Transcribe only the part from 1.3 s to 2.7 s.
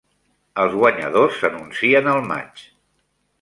s'anuncien al maig.